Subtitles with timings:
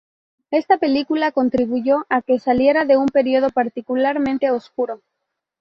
[0.49, 5.03] Esta película contribuyó a que saliera de un período particularmente oscuro.